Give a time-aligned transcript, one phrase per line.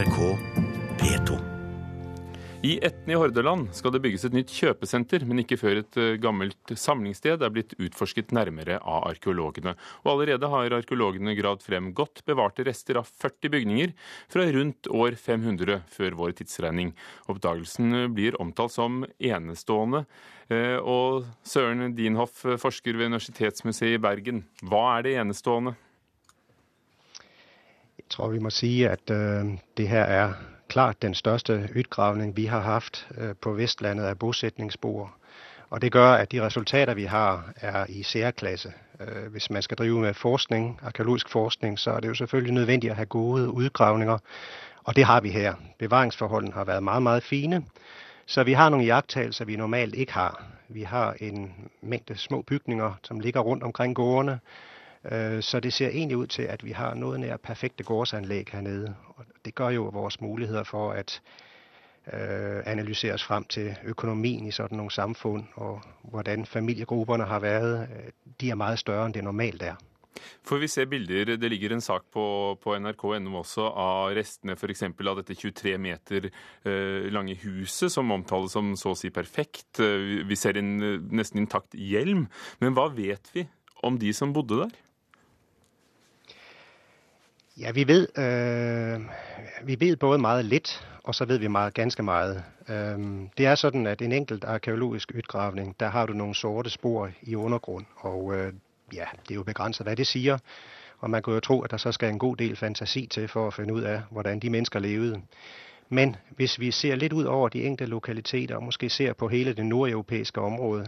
[0.00, 0.36] NRK
[0.98, 1.34] P2.
[2.64, 6.14] I Etne i Hordaland skal det bygges et nytt kjøpesenter, men ikke før et eh,
[6.20, 9.74] gammelt samlingssted er blitt utforsket nærmere av arkeologene.
[10.06, 13.92] Og allerede har arkeologene gravd frem godt bevarte rester av 40 bygninger
[14.32, 16.94] fra rundt år 500 før vår tidsregning.
[17.28, 20.06] Oppdagelsen eh, blir omtalt som enestående.
[20.48, 24.46] Eh, og Søren Dinhoff, forsker ved Universitetsmuseet i Bergen.
[24.64, 25.76] Hva er det enestående?
[28.20, 29.44] Tror, vi må sige, at øh,
[29.76, 30.32] det her er
[30.68, 35.14] klart den største udgravning, vi har haft øh, på Vestlandet af bosætningsspor.
[35.70, 38.72] Og det gør, at de resultater, vi har, er i særklasse.
[39.00, 42.90] Øh, hvis man skal drive med forskning, arkeologisk forskning, så er det jo selvfølgelig nødvendigt
[42.90, 44.18] at have gode udgravninger.
[44.84, 45.54] Og det har vi her.
[45.78, 47.64] Bevaringsforholdene har været meget, meget fine.
[48.26, 50.44] Så vi har nogle jagttagelser, vi normalt ikke har.
[50.68, 54.40] Vi har en mængde små bygninger, som ligger rundt omkring gårdene.
[55.04, 58.94] Øh, så det ser egentlig ud til, at vi har noget nær perfekte gårdsanlæg hernede.
[59.16, 61.22] Og det gør jo vores muligheder for at
[62.12, 67.88] øh, analysere os frem til økonomien i sådan nogle samfund, og hvordan familiegrupperne har været.
[67.96, 69.74] Øh, de er meget større, end det normalt er.
[70.44, 74.82] For vi ser bilder, Det ligger en sak på, på nrk.no også av restene f.eks.
[74.82, 76.26] av dette 23 meter
[76.66, 79.78] eh, lange huset, som omtales som så å si perfekt.
[80.28, 80.76] Vi- ser en
[81.10, 82.26] nesten intakt hjelm.
[82.60, 83.46] Men hva vet vi
[83.82, 84.70] om de som bodde der?
[87.60, 89.00] Ja, vi ved, øh,
[89.66, 92.44] vi ved både meget lidt, og så ved vi meget, ganske meget.
[92.68, 97.10] Øhm, det er sådan, at en enkelt arkeologisk udgravning, der har du nogle sorte spor
[97.22, 98.52] i undergrund, og øh,
[98.94, 100.38] ja, det er jo begrænset, hvad det siger.
[100.98, 103.46] Og man kunne jo tro, at der så skal en god del fantasi til for
[103.46, 105.22] at finde ud af, hvordan de mennesker levede.
[105.88, 109.52] Men hvis vi ser lidt ud over de enkelte lokaliteter, og måske ser på hele
[109.52, 110.86] det nordeuropæiske område,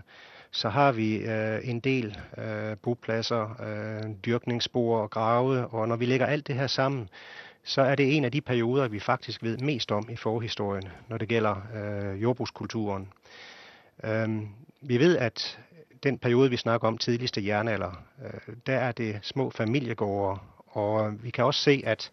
[0.53, 6.07] så har vi øh, en del øh, bopladser, øh, dyrkningsspor og grave, og når vi
[6.07, 7.09] lægger alt det her sammen,
[7.65, 11.19] så er det en af de perioder, vi faktisk ved mest om i forhistorien, når
[11.19, 13.09] det gælder øh, jordbrugskulturen.
[14.05, 14.49] Øhm,
[14.81, 15.61] vi ved, at
[16.03, 21.31] den periode, vi snakker om, tidligste jernalder, øh, der er det små familiegårde, og vi
[21.31, 22.11] kan også se, at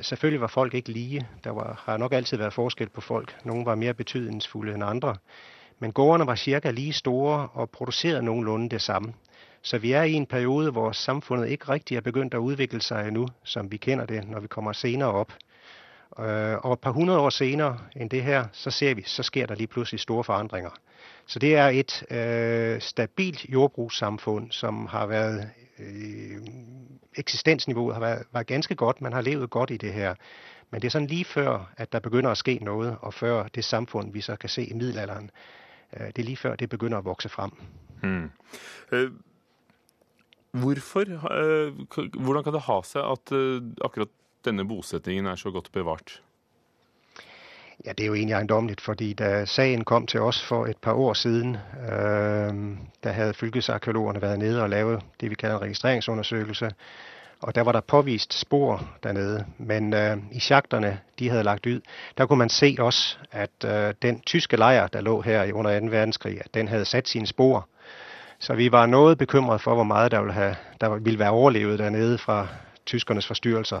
[0.00, 1.28] selvfølgelig var folk ikke lige.
[1.44, 3.36] Der var, har nok altid været forskel på folk.
[3.44, 5.16] Nogle var mere betydningsfulde end andre.
[5.80, 9.14] Men gårdene var cirka lige store og producerede nogenlunde det samme.
[9.62, 13.08] Så vi er i en periode, hvor samfundet ikke rigtig er begyndt at udvikle sig
[13.08, 15.32] endnu, som vi kender det, når vi kommer senere op.
[16.18, 19.46] Øh, og et par hundrede år senere end det her, så ser vi, så sker
[19.46, 20.70] der lige pludselig store forandringer.
[21.26, 26.46] Så det er et øh, stabilt jordbrugssamfund, som har været, øh,
[27.16, 29.00] eksistensniveauet har været, været ganske godt.
[29.00, 30.14] Man har levet godt i det her.
[30.70, 33.64] Men det er sådan lige før, at der begynder at ske noget, og før det
[33.64, 35.30] samfund, vi så kan se i middelalderen,
[35.98, 37.50] det er lige før, det begynder at vokse frem.
[38.02, 38.30] Hmm.
[38.92, 39.10] Eh,
[40.52, 41.00] Hvorfor,
[41.94, 44.08] k- hvordan kan det ha seg at eh, akkurat
[44.44, 46.22] denne bosettingen er så godt bevart?
[47.84, 50.92] Ja, det er jo egentlig ejendommeligt, fordi da sagen kom til os for et par
[50.92, 56.70] år siden, øh, der havde fylkesarkeologerne været nede og lavet det, vi kalder en registreringsundersøgelse,
[57.42, 61.80] og der var der påvist spor dernede, men øh, i schakterne, de havde lagt ud,
[62.18, 65.86] der kunne man se også, at øh, den tyske lejr, der lå her under 2.
[65.86, 67.68] verdenskrig, at den havde sat sine spor.
[68.38, 71.78] Så vi var noget bekymrede for, hvor meget der ville, have, der ville være overlevet
[71.78, 72.46] dernede fra
[72.86, 73.80] tyskernes forstyrrelser.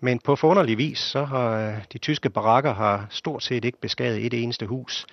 [0.00, 4.26] Men på forunderlig vis, så har øh, de tyske barakker har stort set ikke beskadiget
[4.26, 5.06] et eneste hus.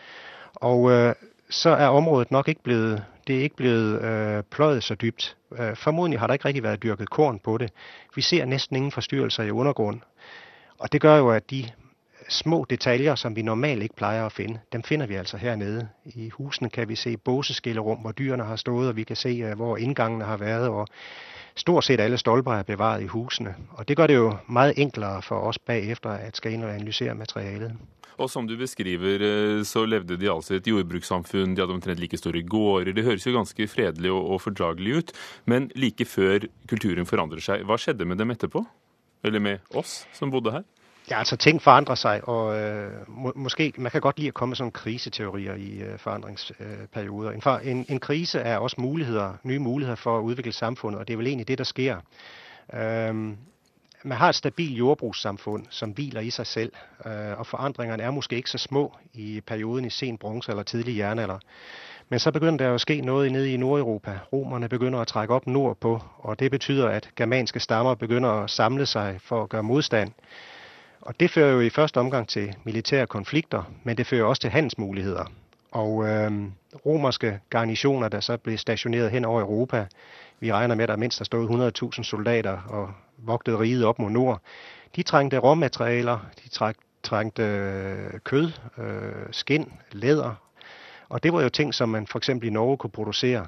[0.55, 1.15] Og øh,
[1.49, 5.37] så er området nok ikke blevet, det er ikke blevet øh, pløjet så dybt.
[5.59, 7.71] Øh, formodentlig har der ikke rigtig været dyrket korn på det.
[8.15, 10.01] Vi ser næsten ingen forstyrrelser i undergrund.
[10.79, 11.69] Og det gør jo, at de
[12.29, 15.87] små detaljer, som vi normalt ikke plejer at finde, dem finder vi altså hernede.
[16.05, 19.55] I husene kan vi se båseskillerum, hvor dyrene har stået, og vi kan se, øh,
[19.55, 20.87] hvor indgangene har været, og
[21.55, 23.55] stort set alle stolper er bevaret i husene.
[23.69, 27.15] Og det gør det jo meget enklere for os bagefter at skal ind og analysere
[27.15, 27.73] materialet.
[28.17, 31.99] Og som du beskriver, øh, så levde de altså i et jordbrukssamfunn, de hadde omtrent
[31.99, 32.93] like store gårder.
[32.93, 35.11] Det høres jo ganske fredelig og fordragelig ut,
[35.45, 36.39] men like før
[36.69, 38.65] kulturen forandrer seg, hva skjedde med dem etterpå?
[39.23, 40.65] Eller med oss som bodde her?
[41.09, 44.49] Ja, altså ting forandrer sig, og øh, må, måske, man kan godt lide at komme
[44.49, 47.31] med sådan kriseteorier i øh, forandringsperioder.
[47.31, 51.07] En, for, en, en krise er også muligheder, nye muligheder for at udvikle samfundet, og
[51.07, 51.97] det er vel egentlig det, der sker.
[52.73, 53.37] Øhm,
[54.03, 56.71] man har et stabilt jordbrugssamfund, som hviler i sig selv,
[57.05, 60.97] øh, og forandringerne er måske ikke så små i perioden i sen bronze eller tidlig
[60.97, 61.39] jernalder.
[62.09, 64.19] Men så begynder der jo at ske noget nede i Nordeuropa.
[64.33, 68.85] Romerne begynder at trække op nordpå, og det betyder, at germanske stammer begynder at samle
[68.85, 70.11] sig for at gøre modstand.
[71.07, 74.49] Og det fører jo i første omgang til militære konflikter, men det fører også til
[74.49, 75.25] handelsmuligheder.
[75.71, 76.31] Og øh,
[76.85, 79.85] romerske garnisoner, der så blev stationeret hen over Europa,
[80.39, 84.09] vi regner med, at der mindst har stået 100.000 soldater og vogtet riget op mod
[84.09, 84.41] nord,
[84.95, 90.35] De trængte råmaterialer, de trængte, trængte øh, kød, øh, skind, læder,
[91.09, 93.45] og det var jo ting, som man for eksempel i Norge kunne producere.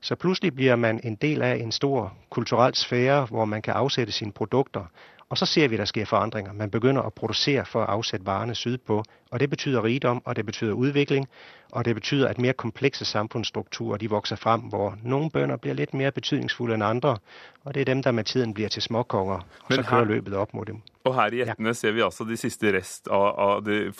[0.00, 4.12] Så pludselig bliver man en del af en stor kulturel sfære, hvor man kan afsætte
[4.12, 4.84] sine produkter.
[5.28, 6.52] Og så ser vi, at der sker forandringer.
[6.52, 10.46] Man begynder at producere for at afsætte varerne sydpå, og det betyder rigdom, og det
[10.46, 11.28] betyder udvikling,
[11.72, 15.94] og det betyder, at mere komplekse samfundsstrukturer de vokser frem, hvor nogle bønder bliver lidt
[15.94, 17.18] mere betydningsfulde end andre,
[17.64, 20.08] og det er dem, der med tiden bliver til småkonger, og Men så kører her,
[20.08, 20.80] løbet op mod dem.
[21.04, 21.72] Og her i Etne ja.
[21.72, 23.94] ser vi altså de sidste rest av, av det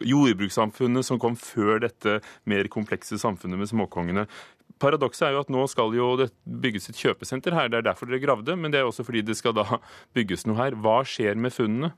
[0.00, 4.26] jordbrukssamfunnet som kom før dette mer komplekse samfunnet med småkongene.
[4.80, 6.32] Paradokset er jo at nå skal jo det
[6.62, 7.68] bygges et kjøpesenter her.
[7.68, 9.78] Det er derfor dere gravde, men det er også fordi det skal da
[10.14, 10.74] bygges noe her.
[10.74, 11.92] Hva skjer med funnene?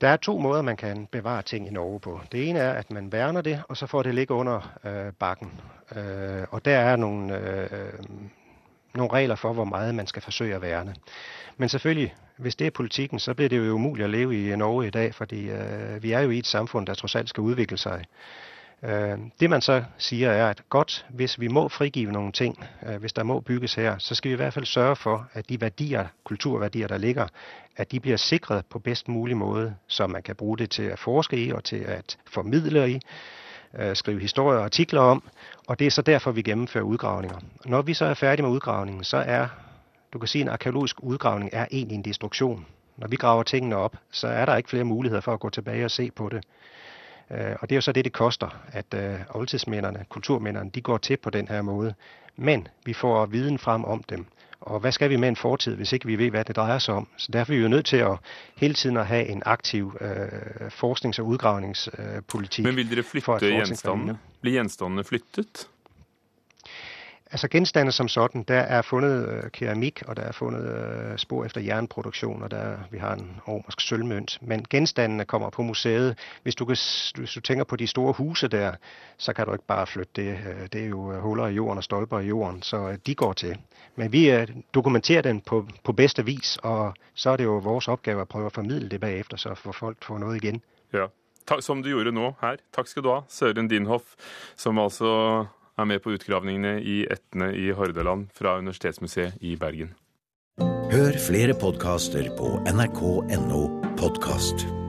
[0.00, 2.20] Der er to måder man kan bevare ting i Norge på.
[2.32, 5.60] Det ene er at man værner det, og så får det ligge under øh, bakken.
[5.96, 7.92] Øh, og der er nogle, øh,
[8.94, 10.94] nogle regler for, hvor meget man skal forsøge at værne.
[11.56, 14.56] Men selvfølgelig, hvis det er politikken, så bliver det jo umuligt at leve i øh,
[14.56, 17.40] Norge i dag, fordi øh, vi er jo i et samfund, der trods alt skal
[17.40, 18.04] udvikle sig.
[18.82, 22.96] Øh, det man så siger er, at godt, hvis vi må frigive nogle ting, øh,
[22.96, 25.60] hvis der må bygges her, så skal vi i hvert fald sørge for, at de
[25.60, 27.26] værdier, kulturværdier, der ligger,
[27.76, 30.98] at de bliver sikret på bedst mulig måde, så man kan bruge det til at
[30.98, 33.00] forske i og til at formidle i,
[33.78, 35.22] øh, skrive historier og artikler om,
[35.66, 37.38] og det er så derfor, vi gennemfører udgravninger.
[37.64, 39.48] Når vi så er færdige med udgravningen, så er,
[40.12, 42.66] du kan sige, en arkeologisk udgravning er egentlig en destruktion.
[42.96, 45.84] Når vi graver tingene op, så er der ikke flere muligheder for at gå tilbage
[45.84, 46.44] og se på det.
[47.32, 50.98] Øh, og det er jo så det, det koster, at øh, oldtidsmænderne, kulturmænderne, de går
[50.98, 51.94] til på den her måde.
[52.36, 54.26] Men vi får viden frem om dem.
[54.60, 56.94] Og hvad skal vi med en fortid, hvis ikke vi ved, hvad det drejer sig
[56.94, 57.08] om?
[57.16, 58.18] Så derfor er vi jo nødt til at
[58.56, 60.10] hele tiden at have en aktiv øh,
[60.68, 62.64] forsknings- og udgravningspolitik.
[62.64, 64.18] Men vil dere flytte gjenstandene?
[64.40, 65.68] Blir gjenstandene flyttet?
[67.32, 71.44] Altså genstande som sådan, der er fundet øh, keramik, og der er fundet øh, spor
[71.44, 74.38] efter jernproduktion, og der vi har en romersk sølvmønt.
[74.42, 76.18] Men genstandene kommer på museet.
[76.42, 76.76] Hvis du, kan,
[77.16, 78.72] hvis du tænker på de store huse der,
[79.18, 80.28] så kan du ikke bare flytte det.
[80.28, 83.14] Øh, det er jo øh, huller i jorden og stolper i jorden, så øh, de
[83.14, 83.58] går til.
[83.96, 87.88] Men vi øh, dokumenterer den på, på bedste vis, og så er det jo vores
[87.88, 90.62] opgave at prøve at formidle det bagefter, så får folk får noget igen.
[90.92, 91.06] Ja,
[91.60, 92.56] som du gjorde nå her.
[92.72, 94.04] Tak skal du ha, Søren Dinhoff,
[94.56, 95.46] som altså
[95.80, 99.94] er med på utgravningene i Etne i Hordaland fra Universitetsmuseet i Bergen.
[100.90, 103.64] Hør flere podkaster på nrk.no
[104.00, 104.79] podkast.